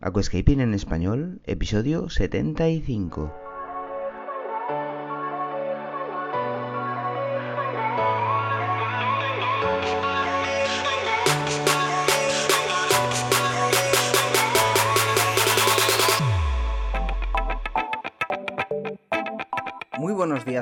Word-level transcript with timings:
Aquascaping 0.00 0.60
en 0.60 0.74
español, 0.74 1.40
episodio 1.44 2.08
75. 2.08 3.47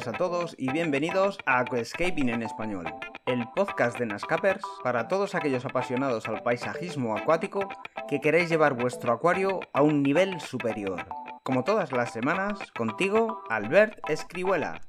A 0.06 0.12
todos 0.12 0.54
y 0.56 0.70
bienvenidos 0.70 1.38
a 1.46 1.58
Aquascaping 1.60 2.28
en 2.28 2.42
español, 2.42 2.84
el 3.24 3.44
podcast 3.56 3.98
de 3.98 4.06
Nascapers 4.06 4.62
para 4.84 5.08
todos 5.08 5.34
aquellos 5.34 5.64
apasionados 5.64 6.28
al 6.28 6.44
paisajismo 6.44 7.16
acuático 7.16 7.68
que 8.08 8.20
queréis 8.20 8.48
llevar 8.48 8.74
vuestro 8.74 9.12
acuario 9.12 9.60
a 9.72 9.82
un 9.82 10.04
nivel 10.04 10.40
superior. 10.40 11.06
Como 11.42 11.64
todas 11.64 11.90
las 11.90 12.12
semanas, 12.12 12.70
contigo, 12.76 13.42
Albert 13.48 13.98
Escribuela. 14.08 14.80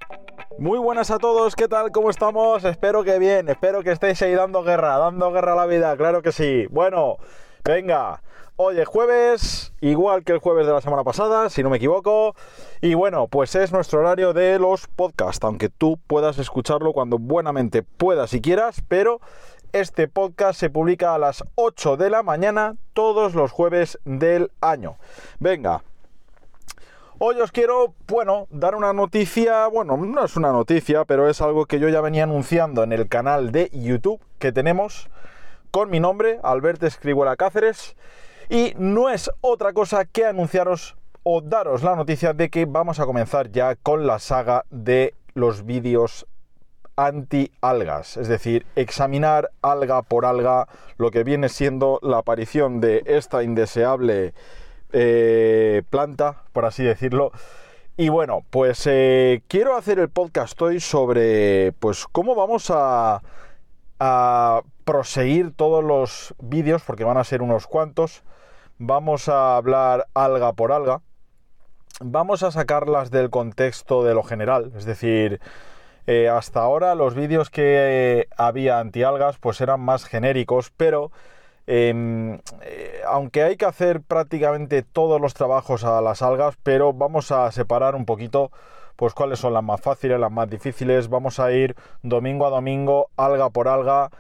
Muy 0.59 0.77
buenas 0.77 1.09
a 1.09 1.17
todos, 1.17 1.55
¿qué 1.55 1.67
tal? 1.67 1.91
¿Cómo 1.91 2.11
estamos? 2.11 2.63
Espero 2.63 3.03
que 3.03 3.17
bien, 3.17 3.49
espero 3.49 3.81
que 3.81 3.94
estéis 3.94 4.22
ahí 4.22 4.36
dando 4.36 4.61
guerra, 4.61 4.97
dando 4.97 5.31
guerra 5.31 5.53
a 5.53 5.55
la 5.55 5.66
vida, 5.66 5.97
claro 5.97 6.22
que 6.22 6.31
sí. 6.31 6.67
Bueno, 6.70 7.17
venga, 7.67 8.21
hoy 8.55 8.80
es 8.80 8.88
jueves, 8.88 9.73
igual 9.81 10.23
que 10.23 10.31
el 10.31 10.39
jueves 10.39 10.66
de 10.66 10.71
la 10.71 10.80
semana 10.80 11.03
pasada, 11.03 11.49
si 11.49 11.62
no 11.63 11.70
me 11.70 11.75
equivoco. 11.77 12.34
Y 12.80 12.94
bueno, 12.94 13.27
pues 13.27 13.55
es 13.55 13.73
nuestro 13.73 13.99
horario 13.99 14.31
de 14.31 14.58
los 14.58 14.88
podcasts, 14.88 15.44
aunque 15.44 15.67
tú 15.67 15.99
puedas 16.08 16.39
escucharlo 16.39 16.94
cuando 16.94 17.17
buenamente 17.17 17.84
puedas 17.84 18.34
y 18.34 18.39
quieras, 18.39 18.81
pero 18.88 19.20
este 19.73 20.08
podcast 20.08 20.58
se 20.58 20.70
publica 20.70 21.13
a 21.13 21.17
las 21.17 21.44
8 21.55 21.98
de 21.98 22.09
la 22.09 22.23
mañana 22.23 22.77
todos 22.94 23.35
los 23.35 23.52
jueves 23.52 23.99
del 24.05 24.49
año. 24.61 24.95
Venga. 25.39 25.84
Hoy 27.20 27.41
os 27.41 27.52
quiero, 27.52 27.95
bueno, 28.08 28.47
dar 28.49 28.75
una 28.75 28.94
noticia, 28.94 29.67
bueno, 29.67 29.97
no 29.97 30.23
es 30.23 30.38
una 30.38 30.52
noticia, 30.53 31.03
pero 31.03 31.27
es 31.27 31.42
algo 31.42 31.66
que 31.66 31.80
yo 31.80 31.89
ya 31.89 31.99
venía 31.99 32.23
anunciando 32.23 32.83
en 32.83 32.94
el 32.94 33.09
canal 33.09 33.52
de 33.52 33.70
YouTube 33.73 34.22
que 34.39 34.53
tenemos 34.53 35.09
con 35.78 35.92
mi 35.92 36.00
nombre, 36.00 36.39
Alberto 36.42 36.88
Escribuela 36.88 37.36
Cáceres, 37.36 37.95
y 38.50 38.73
no 38.80 39.11
es 39.11 39.30
otra 39.42 39.73
cosa 39.73 40.06
que 40.06 40.25
anunciaros 40.25 40.97
o 41.22 41.39
daros 41.39 41.83
la 41.83 41.95
noticia 41.95 42.33
de 42.33 42.50
que 42.50 42.66
vamos 42.66 43.00
a 43.00 43.06
comenzar 43.06 43.52
ya 43.52 43.75
con 43.75 44.08
la 44.08 44.17
saga 44.17 44.66
de 44.72 45.14
los 45.36 45.67
vídeos 45.67 46.25
anti-algas, 46.95 48.17
es 48.17 48.28
decir, 48.28 48.66
examinar 48.75 49.52
alga 49.61 50.02
por 50.02 50.25
alga 50.25 50.67
lo 50.98 51.11
que 51.11 51.23
viene 51.23 51.48
siendo 51.48 52.00
la 52.02 52.17
aparición 52.17 52.81
de 52.81 53.03
esta 53.05 53.44
indeseable 53.44 54.33
eh, 54.94 55.83
planta, 55.92 56.42
por 56.53 56.66
así 56.66 56.83
decirlo. 56.83 57.31
Y 57.98 58.09
bueno, 58.09 58.44
pues 58.50 58.81
eh, 58.88 59.44
quiero 59.48 59.75
hacer 59.75 60.00
el 60.00 60.09
podcast 60.09 60.59
hoy 60.59 60.80
sobre 60.80 61.72
pues 61.73 62.08
cómo 62.11 62.33
vamos 62.33 62.72
a, 62.72 63.22
a 64.00 64.62
proseguir 64.86 65.53
todos 65.56 65.84
los 65.84 66.34
vídeos, 66.40 66.84
porque 66.84 67.03
van 67.03 67.17
a 67.17 67.23
ser 67.23 67.42
unos 67.42 67.67
cuantos. 67.67 68.23
Vamos 68.78 69.28
a 69.28 69.58
hablar 69.58 70.08
alga 70.14 70.54
por 70.54 70.72
alga. 70.72 71.02
Vamos 72.00 72.44
a 72.44 72.52
sacarlas 72.52 73.09
del 73.09 73.30
contexto 73.30 74.04
de 74.04 74.14
lo 74.14 74.23
general, 74.23 74.72
es 74.78 74.86
decir, 74.86 75.42
eh, 76.06 76.30
hasta 76.30 76.62
ahora 76.62 76.95
los 76.95 77.16
vídeos 77.16 77.50
que 77.50 78.28
había 78.38 78.80
antialgas 78.80 79.38
pues 79.39 79.59
eran 79.62 79.81
más 79.81 80.06
genéricos, 80.06 80.72
pero 80.78 81.11
em, 81.66 82.36
eh, 82.61 83.02
aunque 83.08 83.44
hay 83.44 83.58
que 83.58 83.66
hacer 83.66 84.02
prácticamente 84.02 84.84
todos 84.84 85.20
los 85.20 85.34
trabajos 85.34 85.84
a 85.84 86.00
las 86.02 86.22
algas, 86.22 86.56
pero 86.64 86.94
vamos 86.94 87.32
a 87.32 87.52
separar 87.52 87.95
un 87.95 88.06
poquito 88.06 88.52
pues 88.98 89.14
cuáles 89.14 89.40
son 89.40 89.53
las 89.53 89.64
más 89.64 89.80
fáciles, 89.80 90.20
las 90.20 90.31
más 90.31 90.50
difíciles, 90.50 91.08
vamos 91.08 91.40
a 91.40 91.53
ir 91.53 91.76
domingo 92.03 92.45
a 92.45 92.49
domingo, 92.49 93.10
alga 93.16 93.49
por 93.49 93.70
alga, 93.70 94.11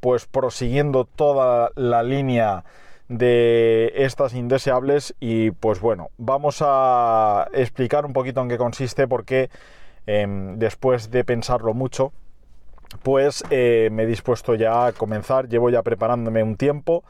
pues 0.00 0.26
prosiguiendo 0.26 1.04
toda 1.04 1.70
la 1.76 2.02
línea 2.02 2.64
de 3.08 3.92
estas 3.94 4.34
indeseables 4.34 5.14
y 5.20 5.52
pues 5.52 5.80
bueno, 5.80 6.10
vamos 6.18 6.58
a 6.60 7.48
explicar 7.54 8.04
un 8.04 8.12
poquito 8.12 8.42
en 8.42 8.48
qué 8.48 8.58
consiste 8.58 9.06
porque 9.06 9.48
Em, 10.08 10.58
después 10.58 11.10
de 11.10 11.22
pensarlo 11.22 11.74
mucho, 11.74 12.14
pues 13.02 13.44
eh, 13.50 13.90
me 13.92 14.04
he 14.04 14.06
dispuesto 14.06 14.54
ya 14.54 14.86
a 14.86 14.92
comenzar, 14.92 15.50
llevo 15.50 15.68
ya 15.68 15.82
preparándome 15.82 16.42
un 16.42 16.56
tiempo. 16.56 17.04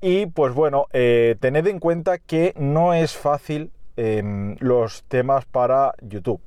Y 0.00 0.26
pues 0.26 0.54
bueno, 0.54 0.86
eh, 0.92 1.34
tened 1.40 1.66
en 1.66 1.80
cuenta 1.80 2.18
que 2.18 2.54
no 2.56 2.94
es 2.94 3.16
fácil 3.16 3.72
em, 3.98 4.56
los 4.60 5.02
temas 5.08 5.44
para 5.44 5.92
YouTube, 6.00 6.40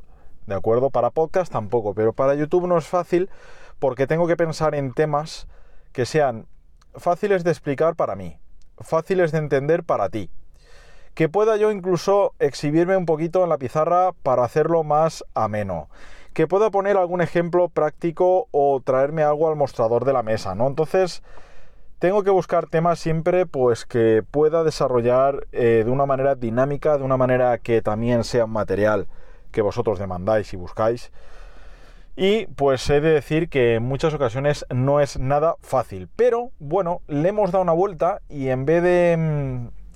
¿de 0.47 0.55
acuerdo? 0.55 0.89
Para 0.89 1.09
podcast 1.09 1.51
tampoco, 1.51 1.93
pero 1.93 2.13
para 2.13 2.33
YouTube 2.33 2.65
no 2.65 2.77
es 2.77 2.87
fácil 2.87 3.29
porque 3.77 4.07
tengo 4.07 4.25
que 4.25 4.37
pensar 4.37 4.73
en 4.73 4.93
temas 4.93 5.49
que 5.91 6.05
sean 6.05 6.47
fáciles 6.95 7.43
de 7.43 7.51
explicar 7.51 7.97
para 7.97 8.15
mí, 8.15 8.37
fáciles 8.79 9.33
de 9.33 9.39
entender 9.39 9.83
para 9.83 10.07
ti, 10.07 10.29
que 11.13 11.27
pueda 11.27 11.57
yo 11.57 11.71
incluso 11.71 12.33
exhibirme 12.39 12.95
un 12.95 13.05
poquito 13.05 13.43
en 13.43 13.49
la 13.49 13.57
pizarra 13.57 14.13
para 14.23 14.45
hacerlo 14.45 14.85
más 14.85 15.25
ameno, 15.33 15.89
que 16.33 16.47
pueda 16.47 16.71
poner 16.71 16.95
algún 16.95 17.19
ejemplo 17.19 17.67
práctico 17.67 18.47
o 18.51 18.79
traerme 18.79 19.23
algo 19.23 19.49
al 19.49 19.57
mostrador 19.57 20.05
de 20.05 20.13
la 20.13 20.23
mesa, 20.23 20.55
¿no? 20.55 20.67
Entonces, 20.67 21.21
tengo 22.01 22.23
que 22.23 22.31
buscar 22.31 22.65
temas 22.65 22.97
siempre 22.97 23.45
pues 23.45 23.85
que 23.85 24.23
pueda 24.31 24.63
desarrollar 24.63 25.45
eh, 25.51 25.83
de 25.85 25.91
una 25.91 26.07
manera 26.07 26.33
dinámica, 26.33 26.97
de 26.97 27.03
una 27.03 27.15
manera 27.15 27.59
que 27.59 27.83
también 27.83 28.23
sea 28.23 28.45
un 28.45 28.53
material 28.53 29.05
que 29.51 29.61
vosotros 29.61 29.99
demandáis 29.99 30.51
y 30.51 30.57
buscáis. 30.57 31.11
Y 32.15 32.47
pues 32.47 32.89
he 32.89 33.01
de 33.01 33.11
decir 33.11 33.49
que 33.49 33.75
en 33.75 33.83
muchas 33.83 34.15
ocasiones 34.15 34.65
no 34.71 34.99
es 34.99 35.19
nada 35.19 35.57
fácil. 35.61 36.09
Pero 36.15 36.49
bueno, 36.57 37.01
le 37.05 37.29
hemos 37.29 37.51
dado 37.51 37.61
una 37.61 37.71
vuelta 37.71 38.19
y 38.29 38.47
en 38.47 38.65
vez 38.65 38.81
de 38.81 39.15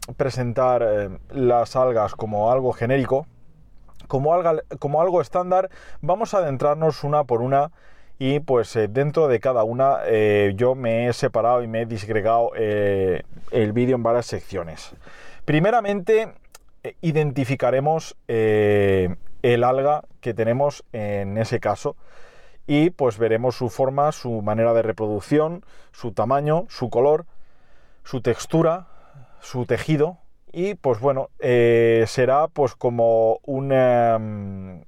mm, 0.07 0.13
presentar 0.13 0.83
eh, 0.87 1.09
las 1.31 1.75
algas 1.75 2.13
como 2.13 2.51
algo 2.51 2.71
genérico, 2.71 3.25
como, 4.07 4.31
como 4.77 5.01
algo 5.01 5.21
estándar, 5.21 5.71
vamos 6.01 6.35
a 6.35 6.37
adentrarnos 6.37 7.03
una 7.03 7.23
por 7.23 7.41
una 7.41 7.71
y 8.17 8.39
pues 8.39 8.75
eh, 8.75 8.87
dentro 8.87 9.27
de 9.27 9.39
cada 9.39 9.63
una 9.63 9.99
eh, 10.05 10.53
yo 10.55 10.75
me 10.75 11.07
he 11.07 11.13
separado 11.13 11.63
y 11.63 11.67
me 11.67 11.81
he 11.81 11.85
disgregado 11.85 12.51
el 12.55 13.73
vídeo 13.73 13.95
en 13.95 14.03
varias 14.03 14.25
secciones. 14.25 14.91
Primeramente 15.45 16.33
identificaremos 17.01 18.15
el 18.27 19.63
alga 19.63 20.03
que 20.21 20.33
tenemos 20.33 20.83
en 20.91 21.37
ese 21.37 21.59
caso 21.59 21.95
y 22.67 22.89
pues 22.89 23.17
veremos 23.17 23.55
su 23.55 23.69
forma, 23.69 24.11
su 24.11 24.41
manera 24.41 24.73
de 24.73 24.81
reproducción, 24.81 25.63
su 25.91 26.11
tamaño, 26.11 26.65
su 26.69 26.89
color, 26.89 27.25
su 28.03 28.21
textura, 28.21 28.87
su 29.39 29.65
tejido 29.65 30.17
y 30.51 30.75
pues 30.75 30.99
bueno, 30.99 31.29
eh, 31.39 32.05
será 32.07 32.47
pues 32.47 32.75
como 32.75 33.39
un, 33.43 33.71
em, 33.71 34.83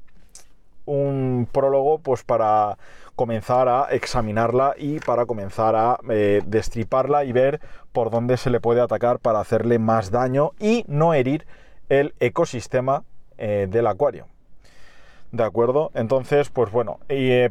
un 0.86 1.48
prólogo 1.52 2.00
pues 2.00 2.24
para 2.24 2.78
comenzar 3.18 3.68
a 3.68 3.88
examinarla 3.92 4.76
y 4.78 5.00
para 5.00 5.26
comenzar 5.26 5.76
a 5.76 6.00
eh, 6.10 6.42
destriparla 6.46 7.26
y 7.26 7.34
ver 7.34 7.60
por 7.92 8.10
dónde 8.10 8.38
se 8.38 8.50
le 8.50 8.62
puede 8.62 8.80
atacar 8.80 9.20
para 9.20 9.42
hacerle 9.42 9.80
más 9.80 10.10
daño 10.10 10.52
y 10.58 10.86
no 10.88 11.14
herir 11.14 11.46
el 11.90 12.14
ecosistema 12.22 13.04
eh, 13.38 13.68
del 13.70 13.88
acuario. 13.88 14.28
¿De 15.34 15.44
acuerdo? 15.44 15.92
Entonces, 15.94 16.50
pues 16.50 16.72
bueno, 16.72 17.00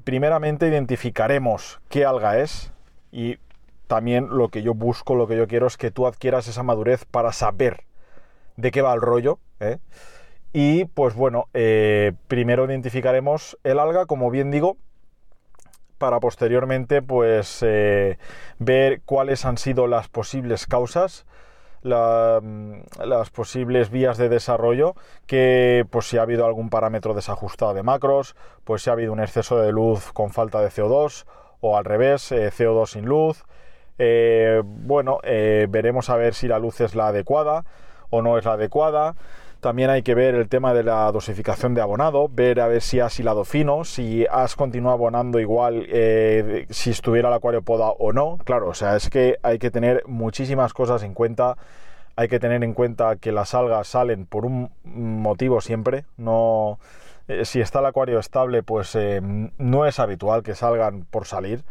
primeramente 0.03 0.67
identificaremos 0.67 1.79
qué 1.91 2.07
alga 2.07 2.39
es 2.39 2.73
y 3.13 3.37
también 3.87 4.29
lo 4.31 4.49
que 4.49 4.63
yo 4.63 4.75
busco, 4.75 5.15
lo 5.15 5.27
que 5.27 5.37
yo 5.37 5.47
quiero 5.47 5.67
es 5.67 5.77
que 5.77 5.91
tú 5.91 6.07
adquieras 6.07 6.49
esa 6.49 6.63
madurez 6.63 7.05
para 7.05 7.33
saber 7.33 7.85
de 8.57 8.71
qué 8.71 8.83
va 8.83 8.95
el 8.95 9.01
rollo. 9.01 9.39
¿eh? 9.61 9.79
Y 10.53 10.87
pues 10.87 11.15
bueno, 11.15 11.49
eh, 11.55 12.13
primero 12.29 12.65
identificaremos 12.65 13.59
el 13.63 13.79
alga, 13.79 14.07
como 14.07 14.31
bien 14.31 14.51
digo, 14.51 14.77
para 15.99 16.21
posteriormente 16.21 17.03
pues 17.03 17.63
eh, 17.63 18.19
ver 18.59 19.01
cuáles 19.05 19.45
han 19.45 19.59
sido 19.59 19.87
las 19.87 20.09
posibles 20.09 20.67
causas, 20.67 21.27
mm, 21.83 22.75
las 23.05 23.31
posibles 23.31 23.91
vías 23.91 24.19
de 24.19 24.29
desarrollo, 24.29 24.95
que 25.27 25.87
pues 25.91 26.09
si 26.09 26.19
ha 26.19 26.23
habido 26.23 26.47
algún 26.47 26.71
parámetro 26.71 27.15
desajustado 27.15 27.75
de 27.75 27.83
macros, 27.83 28.37
pues 28.65 28.83
si 28.83 28.91
ha 28.91 28.95
habido 28.95 29.13
un 29.13 29.21
exceso 29.21 29.59
de 29.59 29.73
luz 29.73 30.13
con 30.13 30.31
falta 30.31 30.61
de 30.61 30.69
CO2 30.69 31.25
o 31.61 31.77
al 31.77 31.85
revés, 31.85 32.33
CO2 32.33 32.87
sin 32.87 33.07
luz, 33.07 33.45
eh, 33.99 34.63
bueno, 34.65 35.21
eh, 35.23 35.67
veremos 35.69 36.11
a 36.11 36.17
ver 36.17 36.35
si 36.35 36.49
la 36.49 36.59
luz 36.59 36.81
es 36.81 36.95
la 36.95 37.09
adecuada 37.09 37.65
o 38.11 38.23
no 38.23 38.39
es 38.39 38.45
la 38.45 38.53
adecuada. 38.53 39.15
También 39.67 39.91
hay 39.91 40.03
que 40.05 40.15
ver 40.15 40.37
el 40.37 40.49
tema 40.49 40.73
de 40.75 40.85
la 40.85 41.11
dosificación 41.11 41.75
de 41.75 41.81
abonado, 41.81 42.29
ver 42.29 42.61
a 42.61 42.69
ver 42.69 42.81
si 42.81 43.01
has 43.01 43.19
hilado 43.19 43.45
fino, 43.45 43.83
si 43.83 44.25
has 44.31 44.55
continuado 44.55 44.95
abonando 44.95 45.41
igual 45.41 45.89
eh, 45.89 46.67
si 46.71 46.91
estuviera 46.91 47.31
el 47.31 47.35
acuario 47.35 47.63
poda 47.63 47.89
o 47.89 48.13
no. 48.13 48.39
Claro, 48.45 48.69
o 48.69 48.75
sea, 48.75 48.95
es 48.95 49.11
que 49.11 49.41
hay 49.43 49.59
que 49.59 49.73
tener 49.73 50.05
muchísimas 50.07 50.73
cosas 50.73 51.03
en 51.03 51.15
cuenta 51.15 51.57
hay 52.15 52.29
que 52.29 52.39
tener 52.39 52.63
en 52.63 52.75
cuenta 52.75 53.17
que 53.17 53.33
las 53.33 53.55
algas 53.55 53.89
salen 53.89 54.25
por 54.25 54.47
un 54.47 54.71
motivo 54.85 55.61
siempre, 55.61 56.05
no 56.17 56.79
eh, 57.27 57.45
si 57.45 57.61
está 57.61 57.81
el 57.81 57.87
acuario 57.87 58.21
estable, 58.21 58.63
pues 58.63 58.95
eh, 58.95 59.21
no 59.21 59.85
es 59.85 59.99
habitual 59.99 60.45
que 60.45 60.55
salgan 60.55 61.07
por 61.11 61.27
salir. 61.27 61.65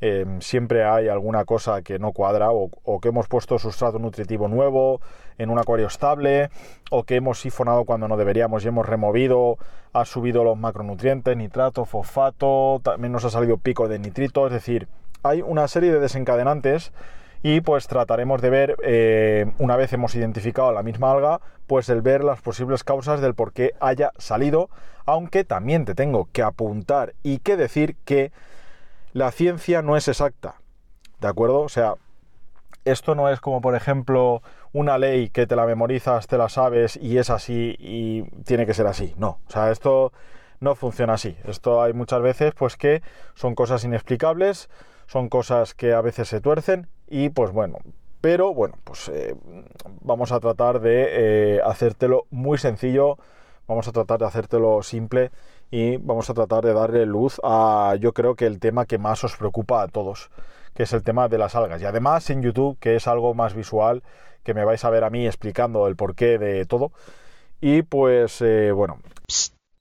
Eh, 0.00 0.24
siempre 0.40 0.84
hay 0.84 1.08
alguna 1.08 1.44
cosa 1.44 1.82
que 1.82 1.98
no 1.98 2.12
cuadra 2.12 2.50
o, 2.52 2.70
que 3.00 3.08
hemos 3.08 3.26
puesto 3.26 3.58
sustrato 3.58 3.98
nutritivo 3.98 4.46
nuevo 4.46 5.00
en 5.38 5.50
un 5.50 5.58
acuario 5.58 5.88
estable 5.88 6.50
o 6.90 7.02
que 7.02 7.16
hemos 7.16 7.40
sifonado 7.40 7.84
cuando 7.84 8.06
no 8.06 8.16
deberíamos 8.16 8.64
y 8.64 8.68
hemos 8.68 8.86
removido, 8.86 9.58
ha 9.92 10.04
subido 10.04 10.44
los 10.44 10.56
macronutrientes, 10.56 11.36
nitrato, 11.36 11.84
fosfato, 11.84 12.80
también 12.84 13.12
nos 13.12 13.24
ha 13.24 13.30
salido 13.30 13.58
pico 13.58 13.88
de 13.88 13.98
nitrito, 13.98 14.46
es 14.46 14.52
decir, 14.52 14.86
hay 15.24 15.42
una 15.42 15.66
serie 15.66 15.92
de 15.92 15.98
desencadenantes 15.98 16.92
y 17.42 17.60
pues 17.60 17.88
trataremos 17.88 18.40
de 18.40 18.50
ver, 18.50 18.76
eh, 18.82 19.52
una 19.58 19.76
vez 19.76 19.92
hemos 19.92 20.14
identificado 20.14 20.72
la 20.72 20.82
misma 20.82 21.10
alga, 21.10 21.40
pues 21.66 21.88
el 21.88 22.02
ver 22.02 22.22
las 22.22 22.40
posibles 22.40 22.84
causas 22.84 23.20
del 23.20 23.34
por 23.34 23.52
qué 23.52 23.74
haya 23.80 24.12
salido, 24.16 24.70
aunque 25.06 25.44
también 25.44 25.84
te 25.84 25.94
tengo 25.94 26.28
que 26.32 26.42
apuntar 26.42 27.14
y 27.22 27.38
que 27.38 27.56
decir 27.56 27.96
que 28.04 28.32
la 29.12 29.30
ciencia 29.30 29.82
no 29.82 29.96
es 29.96 30.08
exacta, 30.08 30.56
¿de 31.20 31.28
acuerdo? 31.28 31.60
O 31.60 31.68
sea, 31.68 31.94
esto 32.84 33.14
no 33.14 33.28
es 33.28 33.40
como 33.40 33.60
por 33.60 33.74
ejemplo 33.74 34.42
una 34.72 34.98
ley 34.98 35.30
que 35.30 35.46
te 35.46 35.56
la 35.56 35.66
memorizas, 35.66 36.26
te 36.26 36.38
la 36.38 36.48
sabes 36.48 36.96
y 36.96 37.18
es 37.18 37.30
así 37.30 37.76
y 37.78 38.22
tiene 38.44 38.66
que 38.66 38.74
ser 38.74 38.86
así, 38.86 39.14
no, 39.16 39.38
o 39.46 39.50
sea, 39.50 39.70
esto 39.70 40.12
no 40.60 40.74
funciona 40.74 41.14
así, 41.14 41.36
esto 41.44 41.82
hay 41.82 41.92
muchas 41.92 42.20
veces 42.20 42.52
pues 42.54 42.76
que 42.76 43.02
son 43.34 43.54
cosas 43.54 43.84
inexplicables, 43.84 44.68
son 45.06 45.28
cosas 45.28 45.74
que 45.74 45.92
a 45.92 46.00
veces 46.00 46.28
se 46.28 46.40
tuercen 46.40 46.88
y 47.08 47.30
pues 47.30 47.52
bueno, 47.52 47.78
pero 48.20 48.52
bueno, 48.52 48.76
pues 48.84 49.08
eh, 49.08 49.36
vamos 50.02 50.32
a 50.32 50.40
tratar 50.40 50.80
de 50.80 51.06
eh, 51.56 51.60
hacértelo 51.64 52.26
muy 52.30 52.58
sencillo, 52.58 53.16
vamos 53.66 53.86
a 53.86 53.92
tratar 53.92 54.18
de 54.18 54.26
hacértelo 54.26 54.82
simple 54.82 55.30
y 55.70 55.96
vamos 55.98 56.30
a 56.30 56.34
tratar 56.34 56.64
de 56.64 56.72
darle 56.72 57.06
luz 57.06 57.40
a 57.44 57.96
yo 58.00 58.12
creo 58.12 58.34
que 58.34 58.46
el 58.46 58.58
tema 58.58 58.86
que 58.86 58.98
más 58.98 59.22
os 59.24 59.36
preocupa 59.36 59.82
a 59.82 59.88
todos, 59.88 60.30
que 60.74 60.84
es 60.84 60.92
el 60.92 61.02
tema 61.02 61.28
de 61.28 61.38
las 61.38 61.54
algas. 61.54 61.82
Y 61.82 61.84
además 61.84 62.30
en 62.30 62.42
YouTube, 62.42 62.78
que 62.78 62.96
es 62.96 63.06
algo 63.06 63.34
más 63.34 63.54
visual, 63.54 64.02
que 64.42 64.54
me 64.54 64.64
vais 64.64 64.84
a 64.84 64.90
ver 64.90 65.04
a 65.04 65.10
mí 65.10 65.26
explicando 65.26 65.86
el 65.86 65.96
porqué 65.96 66.38
de 66.38 66.64
todo. 66.64 66.92
Y 67.60 67.82
pues 67.82 68.40
eh, 68.40 68.72
bueno, 68.72 69.00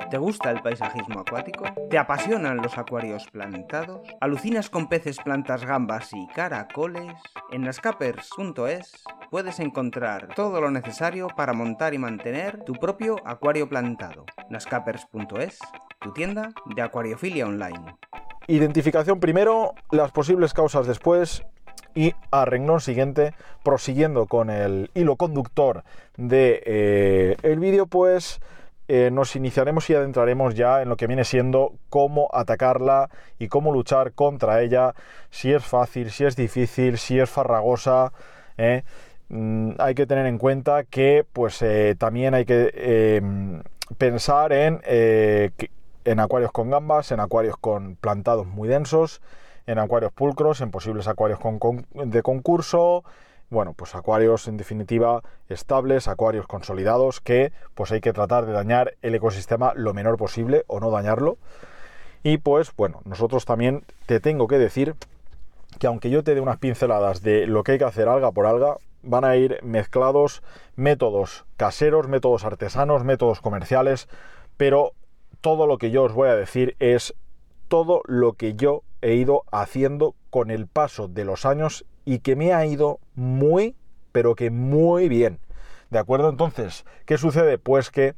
¿Te 0.10 0.18
gusta 0.18 0.52
el 0.52 0.62
paisajismo 0.62 1.20
acuático? 1.20 1.66
¿Te 1.90 1.98
apasionan 1.98 2.58
los 2.58 2.78
acuarios 2.78 3.28
plantados? 3.28 4.08
¿Alucinas 4.22 4.70
con 4.70 4.88
peces, 4.88 5.18
plantas, 5.18 5.66
gambas 5.66 6.14
y 6.14 6.28
caracoles? 6.28 7.14
En 7.52 7.64
nascapers.es 7.64 9.04
puedes 9.30 9.60
encontrar 9.60 10.30
todo 10.34 10.62
lo 10.62 10.72
necesario 10.72 11.28
para 11.28 11.52
montar 11.52 11.94
y 11.94 11.98
mantener 11.98 12.64
tu 12.64 12.74
propio 12.74 13.18
acuario 13.26 13.68
plantado. 13.68 14.26
nascapers.es, 14.50 15.60
tu 16.00 16.14
tienda 16.14 16.54
de 16.74 16.82
acuariofilia 16.82 17.46
online. 17.46 17.98
Identificación 18.48 19.20
primero, 19.20 19.74
las 19.92 20.12
posibles 20.12 20.54
causas 20.54 20.88
después 20.88 21.44
y 21.96 22.14
a 22.32 22.46
renglón 22.46 22.80
siguiente, 22.80 23.34
prosiguiendo 23.64 24.28
con 24.28 24.50
el 24.50 24.90
hilo 24.94 25.18
conductor 25.18 25.84
de 26.16 26.62
eh, 26.66 27.38
el 27.42 27.60
vídeo, 27.60 27.88
pues 27.88 28.40
eh, 28.88 29.10
nos 29.12 29.36
iniciaremos 29.36 29.90
y 29.90 29.96
adentraremos 29.96 30.56
ya 30.56 30.82
en 30.82 30.90
lo 30.90 30.96
que 30.96 31.08
viene 31.08 31.26
siendo 31.26 31.74
cómo 31.90 32.30
atacarla 32.32 33.10
y 33.38 33.48
cómo 33.48 33.74
luchar 33.74 34.14
contra 34.14 34.62
ella, 34.62 34.94
si 35.30 35.54
es 35.54 35.64
fácil, 35.66 36.12
si 36.12 36.26
es 36.26 36.36
difícil, 36.36 36.98
si 36.98 37.20
es 37.20 37.30
farragosa. 37.30 38.14
¿eh? 38.58 38.84
Mm, 39.30 39.72
hay 39.80 39.94
que 39.94 40.06
tener 40.06 40.26
en 40.26 40.38
cuenta 40.38 40.84
que 40.84 41.26
pues 41.34 41.62
eh, 41.62 41.96
también 41.98 42.34
hay 42.34 42.46
que 42.46 43.22
pensar 43.98 44.54
en, 44.54 44.80
en 44.86 46.20
acuarios 46.20 46.52
con 46.52 46.70
gambas, 46.70 47.12
en 47.12 47.20
acuarios 47.20 47.58
con 47.58 47.98
plantados 47.98 48.48
muy 48.48 48.70
densos, 48.70 49.22
en 49.66 49.80
acuarios 49.80 50.14
pulcros, 50.14 50.62
en 50.62 50.72
posibles 50.72 51.08
acuarios 51.08 51.40
de 51.92 52.22
concurso, 52.22 53.04
bueno, 53.50 53.74
pues 53.74 53.96
acuarios 53.96 54.48
en 54.48 54.58
definitiva 54.58 55.24
estables, 55.48 56.08
acuarios 56.08 56.48
consolidados 56.48 57.22
que 57.22 57.54
pues 57.76 57.92
hay 57.92 58.02
que 58.02 58.14
tratar 58.14 58.46
de 58.46 58.52
dañar 58.52 58.96
el 59.02 59.16
ecosistema 59.16 59.74
lo 59.76 59.94
menor 59.94 60.18
posible 60.18 60.64
o 60.68 60.80
no 60.80 60.92
dañarlo. 60.92 61.38
Y 62.24 62.40
pues 62.40 62.76
bueno, 62.76 63.02
nosotros 63.06 63.46
también 63.46 63.84
te 64.06 64.20
tengo 64.20 64.48
que 64.48 64.58
decir 64.58 64.96
que 65.80 65.88
aunque 65.88 66.10
yo 66.10 66.24
te 66.24 66.36
dé 66.36 66.42
unas 66.42 66.58
pinceladas 66.58 67.22
de 67.22 67.48
lo 67.48 67.64
que 67.64 67.74
hay 67.74 67.78
que 67.78 67.86
hacer 67.86 68.10
alga 68.10 68.32
por 68.32 68.46
alga, 68.46 68.78
van 69.04 69.24
a 69.24 69.36
ir 69.36 69.60
mezclados 69.64 70.44
métodos 70.76 71.46
caseros, 71.56 72.08
métodos 72.08 72.44
artesanos, 72.44 73.04
métodos 73.04 73.40
comerciales, 73.40 74.10
pero 74.58 74.94
todo 75.42 75.68
lo 75.68 75.78
que 75.78 75.92
yo 75.92 76.04
os 76.04 76.14
voy 76.14 76.30
a 76.30 76.36
decir 76.36 76.76
es 76.80 77.14
todo 77.68 78.02
lo 78.06 78.34
que 78.34 78.56
yo 78.56 78.84
he 79.02 79.14
ido 79.14 79.44
haciendo 79.52 80.16
con 80.30 80.52
el 80.52 80.68
paso 80.68 81.08
de 81.08 81.26
los 81.26 81.46
años 81.46 81.86
y 82.08 82.20
que 82.20 82.38
me 82.38 82.54
ha 82.54 82.66
ido 82.66 83.02
muy, 83.16 83.76
pero 84.14 84.34
que 84.34 84.50
muy 84.50 85.10
bien. 85.10 85.40
¿De 85.90 86.00
acuerdo? 86.00 86.30
Entonces, 86.30 86.86
¿qué 87.06 87.18
sucede? 87.18 87.58
Pues 87.58 87.92
que 87.92 88.16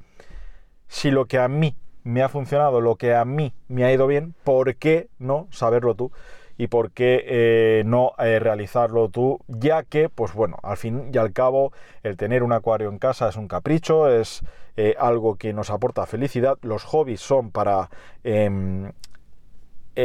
si 0.87 1.09
lo 1.09 1.25
que 1.25 1.39
a 1.39 1.47
mí 1.47 1.75
me 2.03 2.21
ha 2.21 2.29
funcionado, 2.29 2.81
lo 2.81 2.97
que 2.97 3.15
a 3.15 3.25
mí 3.25 3.51
me 3.67 3.85
ha 3.85 3.91
ido 3.91 4.05
bien, 4.05 4.35
¿por 4.43 4.75
qué 4.75 5.09
no 5.17 5.47
saberlo 5.49 5.95
tú? 5.95 6.11
Y 6.55 6.67
por 6.67 6.91
qué 6.91 7.23
eh, 7.25 7.83
no 7.83 8.11
eh, 8.19 8.37
realizarlo 8.37 9.09
tú, 9.09 9.39
ya 9.47 9.81
que, 9.81 10.07
pues 10.07 10.35
bueno, 10.35 10.57
al 10.61 10.77
fin 10.77 11.09
y 11.11 11.17
al 11.17 11.33
cabo, 11.33 11.73
el 12.03 12.15
tener 12.15 12.43
un 12.43 12.53
acuario 12.53 12.89
en 12.89 12.99
casa 12.99 13.27
es 13.27 13.37
un 13.37 13.47
capricho, 13.47 14.07
es 14.07 14.43
eh, 14.77 14.93
algo 14.99 15.35
que 15.35 15.51
nos 15.51 15.71
aporta 15.71 16.05
felicidad. 16.05 16.59
Los 16.61 16.83
hobbies 16.83 17.21
son 17.21 17.49
para 17.49 17.89
em, 18.23 18.91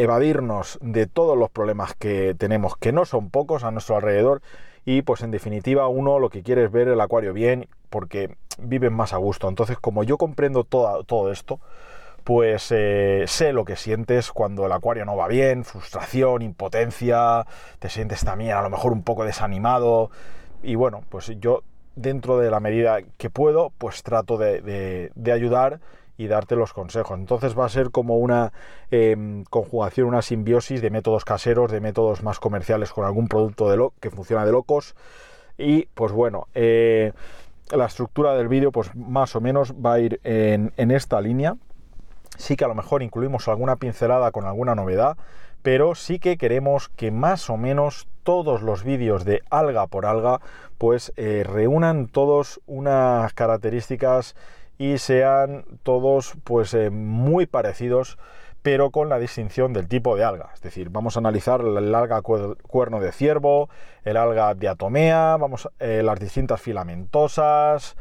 evadirnos 0.03 0.79
de 0.81 1.07
todos 1.07 1.37
los 1.37 1.51
problemas 1.51 1.95
que 1.95 2.35
tenemos, 2.35 2.77
que 2.77 2.93
no 2.93 3.05
son 3.05 3.31
pocos 3.31 3.65
a 3.65 3.71
nuestro 3.71 3.97
alrededor, 3.97 4.43
y 4.85 5.03
pues 5.03 5.23
en 5.23 5.31
definitiva 5.31 5.89
uno 5.89 6.19
lo 6.19 6.31
que 6.31 6.43
quiere 6.43 6.65
es 6.65 6.73
ver 6.73 6.89
el 6.89 7.01
acuario 7.01 7.33
bien 7.33 7.69
porque 7.91 8.37
viven 8.59 8.93
más 8.93 9.13
a 9.13 9.17
gusto. 9.17 9.49
Entonces 9.49 9.79
como 9.79 10.05
yo 10.05 10.19
comprendo 10.19 10.65
todo 10.65 11.33
esto, 11.33 11.61
pues 12.23 12.69
eh, 12.71 13.25
sé 13.27 13.53
lo 13.53 13.65
que 13.65 13.77
sientes 13.77 14.33
cuando 14.33 14.67
el 14.67 14.73
acuario 14.73 15.05
no 15.05 15.17
va 15.17 15.29
bien, 15.29 15.65
frustración, 15.65 16.43
impotencia, 16.43 17.47
te 17.79 17.89
sientes 17.89 18.25
también 18.25 18.53
a 18.53 18.63
lo 18.63 18.71
mejor 18.71 18.93
un 18.93 19.03
poco 19.03 19.25
desanimado 19.25 20.11
y 20.63 20.75
bueno, 20.75 21.03
pues 21.11 21.33
yo 21.41 21.63
dentro 21.97 22.39
de 22.39 22.51
la 22.51 22.61
medida 22.61 22.99
que 23.19 23.31
puedo, 23.31 23.71
pues 23.79 24.03
trato 24.03 24.37
de, 24.39 25.11
de 25.15 25.33
ayudar 25.33 25.81
y 26.17 26.27
darte 26.27 26.57
los 26.57 26.73
consejos. 26.73 27.19
Entonces 27.19 27.59
va 27.59 27.67
a 27.67 27.69
ser 27.69 27.91
como 27.91 28.17
una 28.19 28.53
em, 28.91 29.45
conjugación, 29.45 30.09
una 30.09 30.23
simbiosis 30.23 30.81
de 30.81 30.91
métodos 30.91 31.25
caseros, 31.25 31.71
de 31.71 31.81
métodos 31.81 32.23
más 32.23 32.39
comerciales 32.39 32.93
con 32.93 33.05
algún 33.05 33.29
producto 33.29 33.71
de 33.71 33.77
lo 33.77 33.93
que 34.01 34.11
funciona 34.11 34.45
de 34.45 34.53
locos. 34.53 34.95
Y 35.59 35.87
pues 35.95 36.13
bueno, 36.13 36.49
eh, 36.55 37.13
la 37.71 37.87
estructura 37.87 38.35
del 38.35 38.49
vídeo 38.49 38.73
pues 38.73 38.95
más 38.95 39.35
o 39.37 39.41
menos 39.41 39.75
va 39.75 39.95
a 39.95 40.01
ir 40.01 40.21
en, 40.25 40.73
en 40.77 40.91
esta 40.91 41.21
línea. 41.21 41.57
Sí 42.37 42.57
que 42.57 42.65
a 42.65 42.69
lo 42.69 42.75
mejor 42.75 43.03
incluimos 43.03 43.47
alguna 43.49 43.77
pincelada 43.77 44.33
con 44.33 44.45
alguna 44.45 44.75
novedad, 44.75 45.17
pero 45.63 45.95
sí 45.95 46.19
que 46.19 46.37
queremos 46.37 46.89
que 46.91 47.11
más 47.11 47.49
o 47.49 47.57
menos 47.57 48.09
todos 48.25 48.63
los 48.63 48.83
vídeos 48.83 49.25
de 49.25 49.43
alga 49.51 49.87
por 49.87 50.07
alga 50.07 50.41
pues 50.79 51.13
eh, 51.17 51.45
reúnan 51.47 52.09
todos 52.09 52.61
unas 52.67 53.33
características 53.35 54.35
y 54.79 54.99
sean 54.99 55.65
todos 55.83 56.35
pues 56.45 56.75
eh, 56.75 56.91
muy 56.91 57.47
parecidos 57.47 58.19
pero 58.65 58.91
con 58.91 59.11
la 59.11 59.19
distinción 59.19 59.75
del 59.75 59.89
tipo 59.89 60.17
de 60.17 60.25
alga. 60.25 60.49
Es 60.55 60.63
decir, 60.63 60.89
vamos 60.89 61.17
a 61.17 61.19
analizar 61.19 61.61
el 61.61 61.95
alga 61.95 62.23
cuerno 62.23 62.99
de 62.99 63.13
ciervo, 63.13 63.69
el 64.05 64.17
alga 64.17 64.55
diatomea, 64.55 65.37
vamos, 65.37 65.69
eh, 65.81 66.01
las 66.03 66.19
distintas 66.19 66.63
filamentosas, 66.63 67.95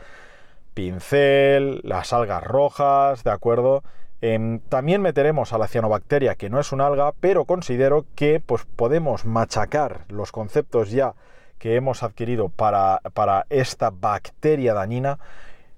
pincel, 0.74 1.82
las 1.84 2.14
algas 2.14 2.42
rojas, 2.46 3.26
¿de 3.26 3.32
acuerdo? 3.32 3.84
Em, 4.22 4.60
también 4.70 5.02
meteremos 5.02 5.52
a 5.52 5.58
la 5.58 5.68
cianobacteria, 5.68 6.36
que 6.36 6.50
no 6.50 6.62
es 6.62 6.72
un 6.72 6.80
alga, 6.80 7.12
pero 7.20 7.44
considero 7.44 8.06
que 8.16 8.40
pues, 8.40 8.64
podemos 8.64 9.26
machacar 9.26 10.06
los 10.08 10.32
conceptos 10.32 10.92
ya 10.92 11.14
que 11.60 11.76
hemos 11.76 12.04
adquirido 12.04 12.48
para, 12.48 13.02
para 13.14 13.46
esta 13.50 13.90
bacteria 13.90 14.74
dañina 14.74 15.20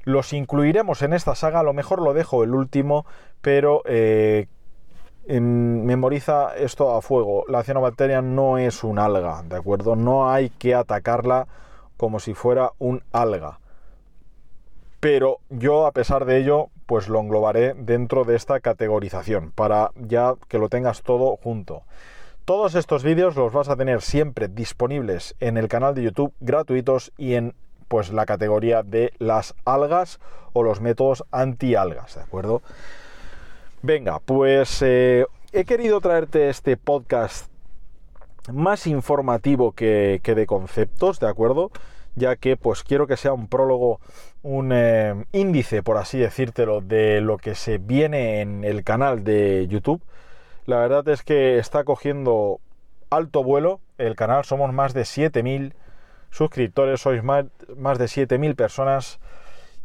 los 0.06 0.34
incluiremos 0.34 1.02
en 1.02 1.14
esta 1.14 1.36
saga, 1.36 1.60
a 1.60 1.64
lo 1.64 1.74
mejor 1.74 2.02
lo 2.02 2.14
dejo 2.14 2.44
el 2.44 2.54
último, 2.56 3.06
pero 3.42 3.82
eh, 3.86 4.48
memoriza 5.28 6.56
esto 6.56 6.96
a 6.96 7.02
fuego. 7.02 7.44
La 7.48 7.64
cianobacteria 7.64 8.22
no 8.22 8.58
es 8.58 8.84
un 8.84 9.00
alga, 9.00 9.44
¿de 9.44 9.58
acuerdo? 9.58 9.96
No 9.96 10.30
hay 10.30 10.50
que 10.50 10.76
atacarla 10.76 11.48
como 11.98 12.20
si 12.20 12.34
fuera 12.34 12.72
un 12.78 13.04
alga. 13.12 13.60
Pero 15.00 15.40
yo, 15.50 15.86
a 15.86 15.92
pesar 15.92 16.26
de 16.26 16.38
ello, 16.38 16.70
pues 16.86 17.10
lo 17.10 17.20
englobaré 17.20 17.74
dentro 17.74 18.24
de 18.24 18.36
esta 18.36 18.60
categorización, 18.60 19.52
para 19.52 19.92
ya 19.96 20.36
que 20.48 20.60
lo 20.60 20.70
tengas 20.70 21.02
todo 21.02 21.38
junto. 21.38 21.84
Todos 22.46 22.76
estos 22.76 23.04
vídeos 23.04 23.36
los 23.36 23.54
vas 23.54 23.70
a 23.70 23.76
tener 23.76 24.02
siempre 24.02 24.48
disponibles 24.48 25.36
en 25.40 25.58
el 25.58 25.68
canal 25.68 25.96
de 25.96 26.04
YouTube 26.04 26.34
gratuitos 26.40 27.12
y 27.18 27.34
en 27.34 27.56
pues 27.88 28.12
la 28.12 28.26
categoría 28.26 28.84
de 28.84 29.14
las 29.20 29.56
algas 29.66 30.20
o 30.54 30.64
los 30.64 30.82
métodos 30.82 31.24
anti-algas, 31.32 32.16
¿de 32.16 32.22
acuerdo? 32.22 32.62
Venga, 33.82 34.20
pues 34.20 34.82
eh, 34.82 35.26
he 35.52 35.66
querido 35.66 36.02
traerte 36.02 36.50
este 36.50 36.78
podcast 36.78 37.52
más 38.52 38.88
informativo 38.88 39.74
que, 39.74 40.20
de 40.24 40.46
conceptos, 40.46 41.20
¿de 41.20 41.28
acuerdo? 41.28 41.72
Ya 42.16 42.36
que 42.36 42.58
pues 42.58 42.84
quiero 42.84 43.08
que 43.08 43.18
sea 43.18 43.34
un 43.34 43.48
prólogo, 43.48 44.00
un 44.42 44.72
eh, 44.74 45.26
índice, 45.34 45.84
por 45.84 45.98
así 45.98 46.18
decírtelo, 46.18 46.82
de 46.82 47.22
lo 47.22 47.38
que 47.38 47.56
se 47.56 47.78
viene 47.78 48.42
en 48.42 48.64
el 48.64 48.84
canal 48.84 49.24
de 49.24 49.68
YouTube. 49.68 50.02
La 50.66 50.78
verdad 50.80 51.08
es 51.10 51.24
que 51.24 51.58
está 51.58 51.84
cogiendo 51.84 52.60
alto 53.10 53.44
vuelo 53.44 53.82
el 53.98 54.16
canal, 54.16 54.46
somos 54.46 54.74
más 54.74 54.94
de 54.94 55.06
7000 55.06 55.74
suscriptores, 56.36 57.00
sois 57.00 57.24
más, 57.24 57.46
más 57.78 57.98
de 57.98 58.10
7000 58.10 58.56
personas 58.56 59.20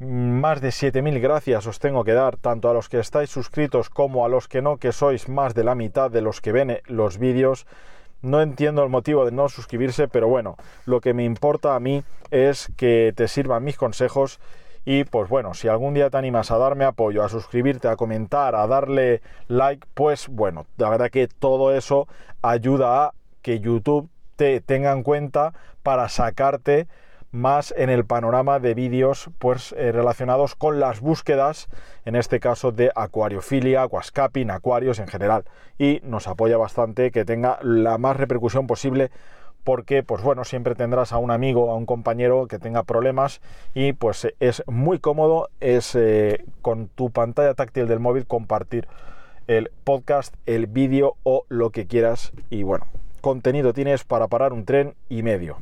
más 0.01 0.63
de 0.63 0.71
7.000 0.71 1.21
gracias 1.21 1.67
os 1.67 1.79
tengo 1.79 2.05
que 2.05 2.15
dar, 2.15 2.39
tanto 2.39 2.71
a 2.71 2.75
los 2.75 2.89
que 2.89 2.99
estáis 2.99 3.29
suscritos 3.29 3.91
como 3.91 4.25
a 4.25 4.29
los 4.29 4.49
que 4.49 4.63
no, 4.63 4.79
que 4.79 4.93
sois 4.93 5.29
más 5.29 5.55
de 5.55 5.63
la 5.63 5.75
mitad 5.75 6.11
de 6.11 6.23
los 6.23 6.41
que 6.41 6.53
ven 6.53 6.81
los 6.87 7.19
vídeos. 7.19 7.67
No 8.23 8.41
entiendo 8.41 8.83
el 8.83 8.89
motivo 8.89 9.27
de 9.27 9.33
no 9.33 9.49
suscribirse, 9.51 10.09
pero 10.09 10.27
bueno, 10.27 10.57
lo 10.87 11.03
que 11.03 11.13
me 11.13 11.25
importa 11.25 11.75
a 11.75 11.81
mí 11.81 12.03
es 12.31 12.73
que 12.77 13.13
te 13.15 13.29
sirvan 13.29 13.63
mis 13.63 13.77
consejos 13.77 14.41
y 14.87 15.05
pues 15.05 15.29
bueno, 15.29 15.53
si 15.53 15.69
algún 15.69 15.93
día 15.93 16.09
te 16.09 16.17
animas 16.17 16.51
a 16.51 16.57
darme 16.57 16.87
apoyo, 16.87 17.23
a 17.23 17.29
suscribirte, 17.29 17.89
a 17.89 17.97
comentar, 17.97 18.55
a 18.55 18.67
darle 18.67 19.21
like, 19.49 19.87
pues 19.93 20.29
bueno, 20.29 20.67
la 20.79 20.89
verdad 20.89 21.11
que 21.11 21.29
todo 21.29 21.75
eso 21.75 22.09
ayuda 22.41 23.05
a 23.05 23.15
que 23.43 23.61
YouTube 23.61 24.09
te 24.41 24.63
tenga 24.63 24.93
en 24.93 25.03
cuenta 25.03 25.53
para 25.83 26.09
sacarte 26.09 26.87
más 27.31 27.75
en 27.77 27.91
el 27.91 28.07
panorama 28.07 28.59
de 28.59 28.73
vídeos 28.73 29.29
pues, 29.39 29.75
eh, 29.77 29.93
relacionados 29.93 30.55
con 30.55 30.81
las 30.81 31.01
búsquedas, 31.01 31.69
en 32.07 32.17
este 32.17 32.41
caso 32.41 32.73
de 32.73 32.91
acuariofilia, 32.95 33.83
aquascaping, 33.83 34.51
acuarios 34.51 34.99
en 34.99 35.09
general. 35.09 35.45
Y 35.79 36.01
nos 36.05 36.27
apoya 36.27 36.57
bastante 36.57 37.11
que 37.11 37.27
tenga 37.27 37.59
la 37.61 37.99
más 37.99 38.17
repercusión 38.17 38.67
posible 38.67 39.11
porque 39.63 40.03
pues 40.03 40.23
bueno, 40.23 40.45
siempre 40.45 40.75
tendrás 40.75 41.13
a 41.13 41.19
un 41.19 41.31
amigo, 41.31 41.71
a 41.71 41.77
un 41.77 41.85
compañero 41.85 42.47
que 42.47 42.59
tenga 42.59 42.85
problemas 42.85 43.43
y 43.75 43.93
pues 43.93 44.27
es 44.41 44.63
muy 44.67 45.01
cómodo, 45.01 45.51
es 45.61 45.95
eh, 45.95 46.47
con 46.63 46.89
tu 46.89 47.11
pantalla 47.11 47.53
táctil 47.53 47.89
del 47.89 48.01
móvil 48.01 48.27
compartir 48.27 48.89
el 49.49 49.71
podcast, 49.85 50.35
el 50.47 50.67
vídeo 50.67 51.17
o 51.25 51.45
lo 51.51 51.69
que 51.69 51.87
quieras 51.87 52.33
y 52.49 52.63
bueno, 52.63 52.87
contenido 53.21 53.73
tienes 53.73 54.05
para 54.05 54.29
parar 54.29 54.53
un 54.53 54.65
tren 54.65 54.95
y 55.09 55.23
medio. 55.23 55.59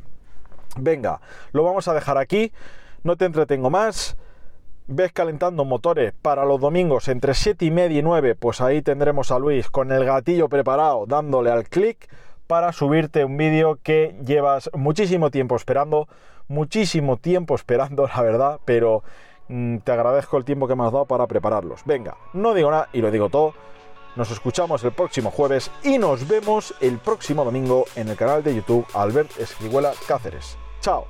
Venga, 0.76 1.20
lo 1.52 1.64
vamos 1.64 1.88
a 1.88 1.94
dejar 1.94 2.18
aquí, 2.18 2.52
no 3.02 3.16
te 3.16 3.24
entretengo 3.24 3.70
más. 3.70 4.16
Ves 4.90 5.12
calentando 5.12 5.66
motores 5.66 6.14
para 6.22 6.46
los 6.46 6.60
domingos 6.60 7.08
entre 7.08 7.34
7 7.34 7.62
y 7.66 7.70
media 7.70 7.98
y 7.98 8.02
9, 8.02 8.36
pues 8.36 8.62
ahí 8.62 8.80
tendremos 8.80 9.30
a 9.30 9.38
Luis 9.38 9.68
con 9.68 9.92
el 9.92 10.06
gatillo 10.06 10.48
preparado 10.48 11.04
dándole 11.06 11.50
al 11.50 11.68
clic 11.68 12.08
para 12.46 12.72
subirte 12.72 13.24
un 13.26 13.36
vídeo 13.36 13.78
que 13.82 14.16
llevas 14.24 14.70
muchísimo 14.72 15.30
tiempo 15.30 15.54
esperando, 15.56 16.08
muchísimo 16.48 17.18
tiempo 17.18 17.54
esperando, 17.54 18.08
la 18.08 18.22
verdad, 18.22 18.60
pero 18.64 19.02
mm, 19.48 19.78
te 19.78 19.92
agradezco 19.92 20.38
el 20.38 20.46
tiempo 20.46 20.66
que 20.66 20.74
me 20.74 20.84
has 20.86 20.92
dado 20.92 21.04
para 21.04 21.26
prepararlos. 21.26 21.82
Venga, 21.84 22.16
no 22.32 22.54
digo 22.54 22.70
nada 22.70 22.88
y 22.94 23.02
lo 23.02 23.10
digo 23.10 23.28
todo. 23.28 23.52
Nos 24.18 24.32
escuchamos 24.32 24.82
el 24.82 24.90
próximo 24.90 25.30
jueves 25.30 25.70
y 25.84 25.96
nos 25.96 26.26
vemos 26.26 26.74
el 26.80 26.98
próximo 26.98 27.44
domingo 27.44 27.84
en 27.94 28.08
el 28.08 28.16
canal 28.16 28.42
de 28.42 28.52
YouTube 28.52 28.84
Albert 28.92 29.30
Escribuela 29.38 29.92
Cáceres. 30.08 30.58
Chao. 30.80 31.06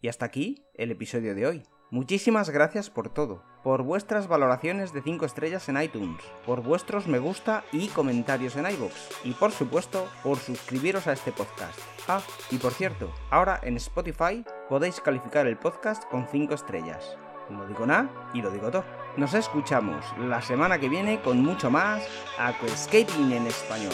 Y 0.00 0.08
hasta 0.08 0.24
aquí 0.24 0.64
el 0.72 0.90
episodio 0.90 1.34
de 1.34 1.46
hoy. 1.46 1.62
Muchísimas 1.90 2.48
gracias 2.48 2.88
por 2.88 3.10
todo, 3.10 3.42
por 3.62 3.82
vuestras 3.82 4.26
valoraciones 4.26 4.94
de 4.94 5.02
5 5.02 5.26
estrellas 5.26 5.68
en 5.68 5.82
iTunes, 5.82 6.22
por 6.46 6.62
vuestros 6.62 7.06
me 7.06 7.18
gusta 7.18 7.64
y 7.72 7.88
comentarios 7.88 8.56
en 8.56 8.70
iVoox, 8.70 8.94
y 9.24 9.32
por 9.32 9.52
supuesto 9.52 10.08
por 10.22 10.38
suscribiros 10.38 11.06
a 11.08 11.12
este 11.12 11.30
podcast. 11.30 11.78
Ah, 12.08 12.22
y 12.50 12.56
por 12.56 12.72
cierto, 12.72 13.12
ahora 13.28 13.60
en 13.62 13.76
Spotify 13.76 14.46
podéis 14.70 14.98
calificar 15.02 15.46
el 15.46 15.58
podcast 15.58 16.04
con 16.04 16.26
5 16.26 16.54
estrellas. 16.54 17.18
No 17.50 17.66
digo 17.66 17.84
nada 17.84 18.30
y 18.32 18.40
lo 18.40 18.50
digo 18.50 18.70
todo. 18.70 19.07
Nos 19.18 19.34
escuchamos 19.34 20.04
la 20.16 20.40
semana 20.40 20.78
que 20.78 20.88
viene 20.88 21.20
con 21.20 21.42
mucho 21.42 21.72
más 21.72 22.06
Aquascaping 22.38 23.32
en 23.32 23.48
español. 23.48 23.90